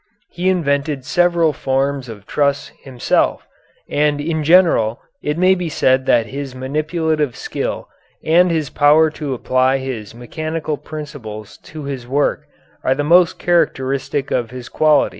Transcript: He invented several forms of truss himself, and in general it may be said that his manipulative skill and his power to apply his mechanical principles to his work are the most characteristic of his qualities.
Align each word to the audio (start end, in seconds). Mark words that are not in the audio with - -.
He 0.31 0.49
invented 0.49 1.05
several 1.05 1.53
forms 1.53 2.09
of 2.09 2.25
truss 2.25 2.71
himself, 2.81 3.47
and 3.87 4.19
in 4.19 4.43
general 4.43 4.99
it 5.21 5.37
may 5.37 5.53
be 5.53 5.69
said 5.69 6.07
that 6.07 6.25
his 6.25 6.55
manipulative 6.55 7.35
skill 7.35 7.87
and 8.25 8.49
his 8.49 8.71
power 8.71 9.11
to 9.11 9.35
apply 9.35 9.77
his 9.77 10.15
mechanical 10.15 10.75
principles 10.77 11.55
to 11.65 11.83
his 11.83 12.07
work 12.07 12.47
are 12.83 12.95
the 12.95 13.03
most 13.03 13.37
characteristic 13.37 14.31
of 14.31 14.49
his 14.49 14.69
qualities. 14.69 15.09